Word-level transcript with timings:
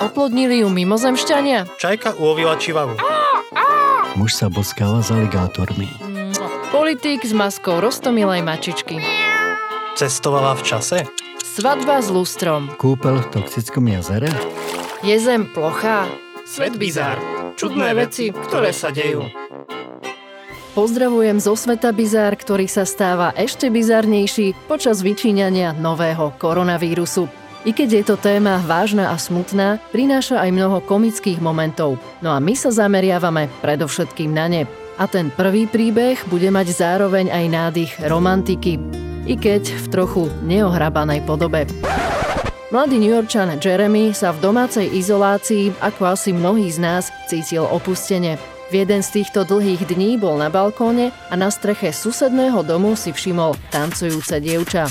Oplodnili 0.00 0.64
ju 0.64 0.68
mimozemšťania? 0.72 1.76
Čajka 1.76 2.16
ulovila 2.16 2.56
čivavu. 2.56 2.96
Muž 4.16 4.32
sa 4.32 4.48
boskáva 4.48 5.04
s 5.04 5.12
aligátormi. 5.12 5.92
Politík 6.72 7.20
s 7.20 7.36
maskou 7.36 7.84
rostomilej 7.84 8.40
mačičky. 8.40 8.96
Cestovala 10.00 10.56
v 10.56 10.62
čase? 10.64 10.98
Svadba 11.44 12.00
s 12.00 12.08
lustrom. 12.08 12.72
Kúpel 12.80 13.20
v 13.20 13.28
toxickom 13.28 13.92
jazere? 13.92 14.32
Je 15.04 15.16
zem 15.20 15.44
plochá? 15.44 16.08
Svet 16.48 16.80
bizár. 16.80 17.20
Čudné 17.60 17.92
veci, 17.92 18.32
ktoré 18.32 18.72
sa 18.72 18.88
dejú. 18.88 19.28
Pozdravujem 20.72 21.42
zo 21.42 21.58
sveta 21.58 21.90
bizár, 21.90 22.38
ktorý 22.38 22.70
sa 22.70 22.86
stáva 22.86 23.34
ešte 23.34 23.68
bizarnejší 23.68 24.54
počas 24.70 25.02
vyčíňania 25.02 25.76
nového 25.76 26.32
koronavírusu. 26.38 27.39
I 27.60 27.76
keď 27.76 27.88
je 27.92 28.04
to 28.08 28.16
téma 28.16 28.56
vážna 28.64 29.12
a 29.12 29.20
smutná, 29.20 29.76
prináša 29.92 30.40
aj 30.40 30.48
mnoho 30.48 30.80
komických 30.80 31.44
momentov. 31.44 32.00
No 32.24 32.32
a 32.32 32.40
my 32.40 32.56
sa 32.56 32.72
zameriavame 32.72 33.52
predovšetkým 33.60 34.32
na 34.32 34.48
ne. 34.48 34.62
A 34.96 35.04
ten 35.04 35.28
prvý 35.28 35.68
príbeh 35.68 36.16
bude 36.32 36.48
mať 36.48 36.72
zároveň 36.72 37.28
aj 37.28 37.44
nádych 37.52 37.92
romantiky. 38.08 38.80
I 39.28 39.36
keď 39.36 39.68
v 39.68 39.86
trochu 39.92 40.32
neohrabanej 40.48 41.20
podobe. 41.28 41.68
Mladý 42.72 42.96
New 42.96 43.12
Yorkčan 43.12 43.52
Jeremy 43.60 44.16
sa 44.16 44.32
v 44.32 44.40
domácej 44.40 44.88
izolácii, 44.96 45.76
ako 45.84 46.16
asi 46.16 46.32
mnohí 46.32 46.70
z 46.72 46.80
nás, 46.80 47.12
cítil 47.28 47.68
opustene. 47.68 48.40
V 48.70 48.86
jeden 48.86 49.02
z 49.02 49.20
týchto 49.20 49.42
dlhých 49.42 49.84
dní 49.84 50.16
bol 50.16 50.38
na 50.38 50.48
balkóne 50.48 51.10
a 51.28 51.34
na 51.34 51.50
streche 51.50 51.90
susedného 51.90 52.62
domu 52.62 52.94
si 52.94 53.10
všimol 53.10 53.58
tancujúce 53.74 54.38
dievča. 54.38 54.86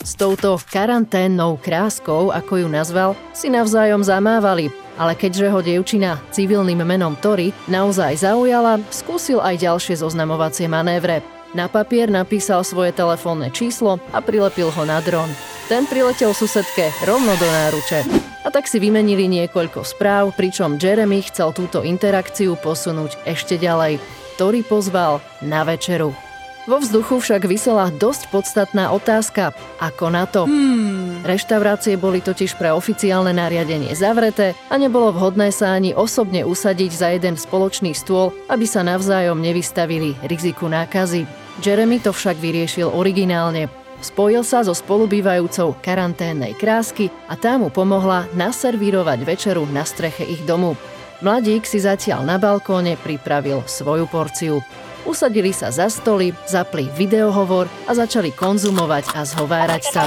S 0.00 0.16
touto 0.16 0.56
karanténnou 0.72 1.60
kráskou, 1.60 2.32
ako 2.32 2.64
ju 2.64 2.68
nazval, 2.72 3.12
si 3.36 3.52
navzájom 3.52 4.00
zamávali, 4.00 4.72
ale 4.96 5.12
keďže 5.12 5.52
ho 5.52 5.60
dievčina 5.60 6.16
civilným 6.32 6.80
menom 6.80 7.12
Tori 7.20 7.52
naozaj 7.68 8.24
zaujala, 8.24 8.80
skúsil 8.88 9.44
aj 9.44 9.60
ďalšie 9.60 10.00
zoznamovacie 10.00 10.72
manévre. 10.72 11.20
Na 11.52 11.68
papier 11.68 12.08
napísal 12.08 12.64
svoje 12.64 12.96
telefónne 12.96 13.52
číslo 13.52 14.00
a 14.14 14.24
prilepil 14.24 14.72
ho 14.72 14.82
na 14.88 15.04
dron. 15.04 15.28
Ten 15.68 15.84
priletel 15.84 16.32
susedke 16.32 16.88
rovno 17.04 17.36
do 17.36 17.46
náruče. 17.46 18.00
A 18.40 18.48
tak 18.48 18.72
si 18.72 18.80
vymenili 18.80 19.28
niekoľko 19.28 19.84
správ, 19.84 20.32
pričom 20.32 20.80
Jeremy 20.80 21.20
chcel 21.28 21.52
túto 21.52 21.84
interakciu 21.84 22.56
posunúť 22.56 23.20
ešte 23.28 23.60
ďalej. 23.60 24.00
Tori 24.40 24.64
pozval 24.64 25.20
na 25.44 25.60
večeru. 25.68 26.29
Vo 26.70 26.78
vzduchu 26.78 27.18
však 27.18 27.50
vysela 27.50 27.90
dosť 27.90 28.30
podstatná 28.30 28.94
otázka. 28.94 29.50
Ako 29.82 30.06
na 30.06 30.22
to? 30.22 30.46
Hmm. 30.46 31.18
Reštaurácie 31.26 31.98
boli 31.98 32.22
totiž 32.22 32.54
pre 32.54 32.70
oficiálne 32.70 33.34
nariadenie 33.34 33.90
zavreté 33.98 34.54
a 34.70 34.78
nebolo 34.78 35.10
vhodné 35.10 35.50
sa 35.50 35.74
ani 35.74 35.98
osobne 35.98 36.46
usadiť 36.46 36.90
za 36.94 37.10
jeden 37.10 37.34
spoločný 37.34 37.90
stôl, 37.90 38.30
aby 38.46 38.70
sa 38.70 38.86
navzájom 38.86 39.42
nevystavili 39.42 40.14
riziku 40.22 40.70
nákazy. 40.70 41.26
Jeremy 41.58 41.98
to 41.98 42.14
však 42.14 42.38
vyriešil 42.38 42.86
originálne. 42.86 43.66
Spojil 43.98 44.46
sa 44.46 44.62
so 44.62 44.70
spolubývajúcou 44.70 45.74
karanténnej 45.82 46.54
krásky 46.54 47.10
a 47.26 47.34
tá 47.34 47.58
mu 47.58 47.74
pomohla 47.74 48.30
naservírovať 48.38 49.18
večeru 49.26 49.66
na 49.74 49.82
streche 49.82 50.22
ich 50.22 50.46
domu. 50.46 50.78
Mladík 51.18 51.66
si 51.66 51.82
zatiaľ 51.82 52.22
na 52.22 52.38
balkóne 52.38 52.94
pripravil 52.94 53.66
svoju 53.66 54.06
porciu. 54.06 54.62
Usadili 55.08 55.50
sa 55.56 55.72
za 55.72 55.88
stoly, 55.88 56.36
zapli 56.44 56.88
videohovor 56.92 57.66
a 57.88 57.92
začali 57.96 58.30
konzumovať 58.36 59.16
a 59.16 59.24
zhovárať 59.24 59.82
sa. 59.88 60.04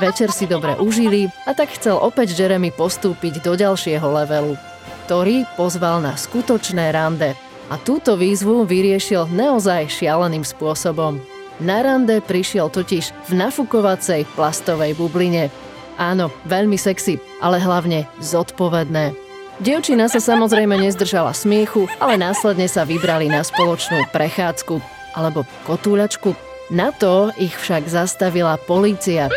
Večer 0.00 0.32
si 0.32 0.48
dobre 0.48 0.78
užili 0.80 1.28
a 1.44 1.52
tak 1.52 1.76
chcel 1.76 1.98
opäť 2.00 2.32
Jeremy 2.32 2.72
postúpiť 2.72 3.44
do 3.44 3.52
ďalšieho 3.52 4.06
levelu. 4.06 4.56
Tori 5.04 5.44
pozval 5.58 6.00
na 6.00 6.16
skutočné 6.16 6.94
rande 6.94 7.36
a 7.68 7.76
túto 7.76 8.16
výzvu 8.16 8.64
vyriešil 8.64 9.28
naozaj 9.28 9.90
šialeným 9.90 10.46
spôsobom. 10.46 11.20
Na 11.60 11.84
rande 11.84 12.24
prišiel 12.24 12.72
totiž 12.72 13.12
v 13.28 13.32
nafukovacej 13.36 14.24
plastovej 14.32 14.96
bubline. 14.96 15.52
Áno, 16.00 16.32
veľmi 16.48 16.80
sexy, 16.80 17.20
ale 17.44 17.60
hlavne 17.60 18.08
zodpovedné. 18.24 19.29
Dievčina 19.60 20.08
sa 20.08 20.16
samozrejme 20.24 20.72
nezdržala 20.72 21.36
smiechu, 21.36 21.84
ale 22.00 22.16
následne 22.16 22.64
sa 22.64 22.88
vybrali 22.88 23.28
na 23.28 23.44
spoločnú 23.44 24.08
prechádzku 24.08 24.80
alebo 25.12 25.44
kotúľačku. 25.68 26.32
Na 26.72 26.88
to 26.96 27.28
ich 27.36 27.52
však 27.52 27.84
zastavila 27.84 28.56
polícia. 28.56 29.28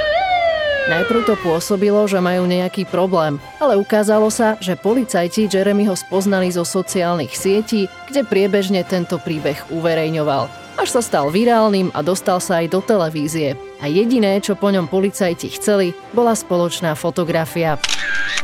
Najprv 0.87 1.27
to 1.27 1.35
pôsobilo, 1.43 2.07
že 2.07 2.23
majú 2.23 2.47
nejaký 2.47 2.87
problém, 2.87 3.35
ale 3.59 3.75
ukázalo 3.75 4.31
sa, 4.31 4.55
že 4.63 4.79
policajti 4.79 5.51
Jeremyho 5.51 5.91
spoznali 5.91 6.47
zo 6.55 6.63
sociálnych 6.63 7.35
sietí, 7.35 7.91
kde 8.07 8.23
priebežne 8.23 8.87
tento 8.87 9.19
príbeh 9.19 9.59
uverejňoval. 9.75 10.47
Až 10.79 10.99
sa 10.99 11.01
stal 11.03 11.35
virálnym 11.35 11.91
a 11.91 11.99
dostal 11.99 12.39
sa 12.39 12.63
aj 12.63 12.71
do 12.71 12.79
televízie. 12.79 13.59
A 13.83 13.91
jediné, 13.91 14.39
čo 14.39 14.55
po 14.55 14.71
ňom 14.71 14.87
policajti 14.87 15.51
chceli, 15.59 15.91
bola 16.15 16.31
spoločná 16.31 16.95
fotografia. 16.95 17.75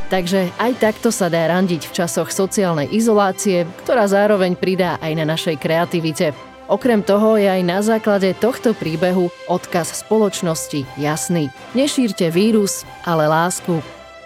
Takže 0.10 0.50
aj 0.58 0.82
takto 0.82 1.14
sa 1.14 1.30
dá 1.30 1.46
randiť 1.46 1.86
v 1.86 1.96
časoch 2.02 2.34
sociálnej 2.34 2.90
izolácie, 2.90 3.70
ktorá 3.86 4.10
zároveň 4.10 4.58
pridá 4.58 4.98
aj 5.06 5.14
na 5.14 5.26
našej 5.30 5.62
kreativite. 5.62 6.34
Okrem 6.66 7.02
toho 7.02 7.38
je 7.38 7.50
aj 7.50 7.62
na 7.66 7.82
základe 7.82 8.34
tohto 8.38 8.74
príbehu 8.78 9.30
odkaz 9.50 10.06
spoločnosti 10.06 10.86
jasný. 10.98 11.54
Nešírte 11.74 12.30
vírus, 12.34 12.86
ale 13.06 13.26
lásku. 13.26 13.82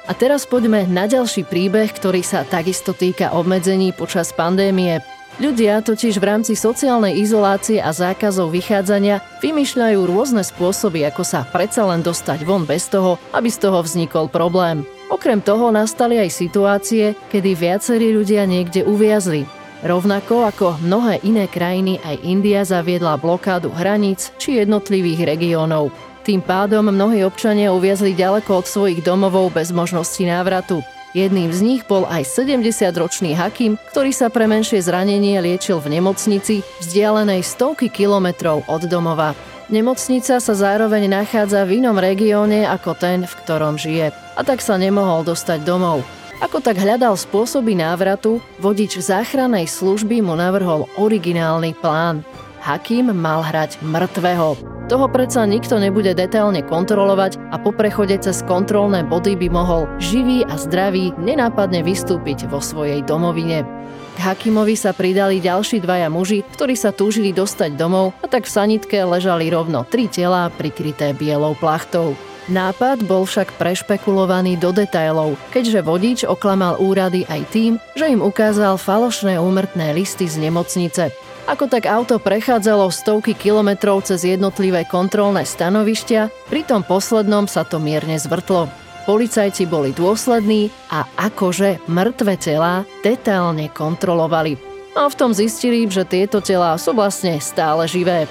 A 0.08 0.12
teraz 0.12 0.44
poďme 0.44 0.84
na 0.88 1.08
ďalší 1.08 1.48
príbeh, 1.48 1.92
ktorý 1.96 2.20
sa 2.20 2.44
takisto 2.44 2.92
týka 2.92 3.32
obmedzení 3.32 3.96
počas 3.96 4.36
pandémie. 4.36 5.00
Ľudia 5.40 5.82
totiž 5.82 6.20
v 6.20 6.28
rámci 6.30 6.54
sociálnej 6.54 7.18
izolácie 7.18 7.80
a 7.80 7.90
zákazov 7.90 8.52
vychádzania 8.54 9.24
vymýšľajú 9.42 10.00
rôzne 10.06 10.44
spôsoby, 10.46 11.08
ako 11.10 11.24
sa 11.26 11.48
predsa 11.48 11.88
len 11.88 12.06
dostať 12.06 12.44
von 12.44 12.68
bez 12.68 12.92
toho, 12.92 13.16
aby 13.34 13.50
z 13.50 13.58
toho 13.64 13.80
vznikol 13.82 14.30
problém. 14.30 14.86
Okrem 15.14 15.46
toho 15.46 15.70
nastali 15.70 16.18
aj 16.18 16.34
situácie, 16.34 17.14
kedy 17.30 17.54
viacerí 17.54 18.10
ľudia 18.18 18.50
niekde 18.50 18.82
uviazli. 18.82 19.46
Rovnako 19.86 20.50
ako 20.50 20.82
mnohé 20.82 21.22
iné 21.22 21.46
krajiny 21.46 22.02
aj 22.02 22.26
India 22.26 22.66
zaviedla 22.66 23.22
blokádu 23.22 23.70
hraníc 23.70 24.34
či 24.42 24.58
jednotlivých 24.58 25.38
regiónov. 25.38 25.94
Tým 26.26 26.42
pádom 26.42 26.90
mnohí 26.90 27.22
občania 27.22 27.70
uviazli 27.70 28.18
ďaleko 28.18 28.64
od 28.64 28.66
svojich 28.66 29.06
domovov 29.06 29.54
bez 29.54 29.70
možnosti 29.70 30.24
návratu. 30.26 30.82
Jedným 31.14 31.54
z 31.54 31.62
nich 31.62 31.82
bol 31.86 32.10
aj 32.10 32.26
70-ročný 32.26 33.38
Hakim, 33.38 33.78
ktorý 33.94 34.10
sa 34.10 34.34
pre 34.34 34.50
menšie 34.50 34.82
zranenie 34.82 35.38
liečil 35.46 35.78
v 35.78 36.02
nemocnici 36.02 36.66
vzdialenej 36.82 37.46
stovky 37.46 37.94
kilometrov 37.94 38.66
od 38.66 38.90
domova. 38.90 39.38
Nemocnica 39.74 40.38
sa 40.38 40.54
zároveň 40.54 41.10
nachádza 41.10 41.66
v 41.66 41.82
inom 41.82 41.98
regióne 41.98 42.62
ako 42.70 42.94
ten, 42.94 43.26
v 43.26 43.34
ktorom 43.42 43.74
žije 43.82 44.14
a 44.14 44.42
tak 44.46 44.62
sa 44.62 44.78
nemohol 44.78 45.26
dostať 45.26 45.66
domov. 45.66 46.06
Ako 46.46 46.62
tak 46.62 46.78
hľadal 46.78 47.18
spôsoby 47.18 47.74
návratu, 47.74 48.38
vodič 48.62 49.02
záchrannej 49.02 49.66
služby 49.66 50.22
mu 50.22 50.38
navrhol 50.38 50.86
originálny 51.02 51.74
plán. 51.74 52.22
Hakim 52.62 53.18
mal 53.18 53.42
hrať 53.42 53.82
mŕtvého. 53.82 54.73
Toho 54.94 55.10
predsa 55.10 55.42
nikto 55.50 55.82
nebude 55.82 56.14
detailne 56.14 56.62
kontrolovať 56.62 57.42
a 57.50 57.58
po 57.58 57.74
prechode 57.74 58.14
cez 58.22 58.46
kontrolné 58.46 59.02
body 59.02 59.34
by 59.34 59.50
mohol 59.50 59.90
živý 59.98 60.46
a 60.46 60.54
zdravý 60.54 61.18
nenápadne 61.18 61.82
vystúpiť 61.82 62.46
vo 62.46 62.62
svojej 62.62 63.02
domovine. 63.02 63.66
K 64.14 64.18
Hakimovi 64.22 64.78
sa 64.78 64.94
pridali 64.94 65.42
ďalší 65.42 65.82
dvaja 65.82 66.14
muži, 66.14 66.46
ktorí 66.46 66.78
sa 66.78 66.94
túžili 66.94 67.34
dostať 67.34 67.74
domov 67.74 68.14
a 68.22 68.30
tak 68.30 68.46
v 68.46 68.54
sanitke 68.54 69.02
ležali 69.02 69.50
rovno 69.50 69.82
tri 69.82 70.06
telá 70.06 70.54
prikryté 70.54 71.18
bielou 71.18 71.58
plachtou. 71.58 72.14
Nápad 72.54 73.02
bol 73.10 73.26
však 73.26 73.58
prešpekulovaný 73.58 74.62
do 74.62 74.70
detailov, 74.70 75.42
keďže 75.50 75.82
vodič 75.82 76.20
oklamal 76.22 76.78
úrady 76.78 77.26
aj 77.34 77.42
tým, 77.50 77.82
že 77.98 78.14
im 78.14 78.22
ukázal 78.22 78.78
falošné 78.78 79.42
úmrtné 79.42 79.98
listy 79.98 80.30
z 80.30 80.38
nemocnice. 80.38 81.10
Ako 81.44 81.68
tak 81.68 81.92
auto 81.92 82.24
prechádzalo 82.24 82.88
stovky 82.88 83.36
kilometrov 83.36 84.00
cez 84.08 84.24
jednotlivé 84.24 84.88
kontrolné 84.88 85.44
stanovištia, 85.44 86.32
pri 86.48 86.64
tom 86.64 86.88
poslednom 86.88 87.52
sa 87.52 87.68
to 87.68 87.84
mierne 87.84 88.16
zvrtlo. 88.16 88.72
Policajti 89.04 89.68
boli 89.68 89.92
dôslední 89.92 90.72
a 90.88 91.04
akože 91.20 91.84
mŕtve 91.92 92.40
telá 92.40 92.88
detailne 93.04 93.68
kontrolovali. 93.68 94.56
A 94.96 95.12
v 95.12 95.18
tom 95.20 95.36
zistili, 95.36 95.84
že 95.92 96.08
tieto 96.08 96.40
telá 96.40 96.80
sú 96.80 96.96
vlastne 96.96 97.36
stále 97.44 97.92
živé. 97.92 98.24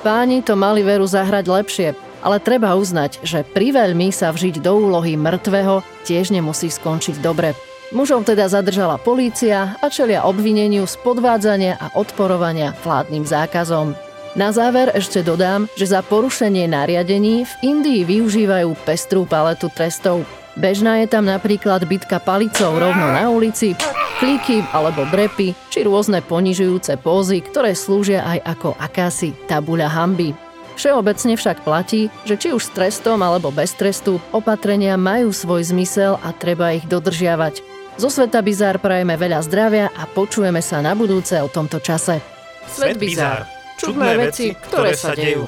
Páni 0.00 0.40
to 0.40 0.56
mali 0.56 0.80
veru 0.80 1.04
zahrať 1.04 1.44
lepšie, 1.44 1.88
ale 2.24 2.40
treba 2.40 2.72
uznať, 2.80 3.20
že 3.20 3.44
priveľmi 3.44 4.08
sa 4.08 4.32
vžiť 4.32 4.64
do 4.64 4.72
úlohy 4.72 5.20
mŕtvého 5.20 5.84
tiež 6.08 6.32
nemusí 6.32 6.72
skončiť 6.72 7.20
dobre. 7.20 7.52
Mužov 7.92 8.24
teda 8.24 8.48
zadržala 8.48 8.96
polícia 8.96 9.76
a 9.76 9.86
čelia 9.92 10.24
obvineniu 10.24 10.88
z 10.88 10.96
podvádzania 11.04 11.76
a 11.76 11.92
odporovania 11.92 12.72
vládnym 12.80 13.28
zákazom. 13.28 13.92
Na 14.32 14.48
záver 14.48 14.88
ešte 14.96 15.20
dodám, 15.20 15.68
že 15.76 15.92
za 15.92 16.00
porušenie 16.00 16.64
nariadení 16.72 17.44
v 17.44 17.52
Indii 17.60 18.08
využívajú 18.08 18.72
pestrú 18.88 19.28
paletu 19.28 19.68
trestov. 19.68 20.24
Bežná 20.56 21.04
je 21.04 21.12
tam 21.12 21.28
napríklad 21.28 21.84
bitka 21.84 22.16
palicou 22.16 22.80
rovno 22.80 23.12
na 23.12 23.28
ulici, 23.28 23.76
klíky 24.16 24.64
alebo 24.72 25.04
drepy, 25.12 25.52
či 25.68 25.84
rôzne 25.84 26.24
ponižujúce 26.24 26.96
pózy, 26.96 27.44
ktoré 27.44 27.76
slúžia 27.76 28.24
aj 28.24 28.56
ako 28.56 28.72
akási 28.80 29.36
tabuľa 29.44 29.92
hamby. 29.92 30.32
Všeobecne 30.80 31.36
však 31.36 31.60
platí, 31.60 32.08
že 32.24 32.40
či 32.40 32.56
už 32.56 32.64
s 32.64 32.72
trestom 32.72 33.20
alebo 33.20 33.52
bez 33.52 33.76
trestu, 33.76 34.16
opatrenia 34.32 34.96
majú 34.96 35.28
svoj 35.28 35.68
zmysel 35.68 36.16
a 36.24 36.32
treba 36.32 36.72
ich 36.72 36.88
dodržiavať. 36.88 37.71
Zo 38.00 38.08
Sveta 38.08 38.40
Bizár 38.40 38.80
prajeme 38.80 39.20
veľa 39.20 39.40
zdravia 39.44 39.86
a 39.92 40.08
počujeme 40.08 40.64
sa 40.64 40.80
na 40.80 40.96
budúce 40.96 41.36
o 41.38 41.48
tomto 41.52 41.76
čase. 41.78 42.24
Svet 42.64 42.96
Bizár. 42.96 43.44
Čudné 43.76 44.16
veci, 44.16 44.56
ktoré 44.56 44.96
sa 44.96 45.12
dejú. 45.12 45.44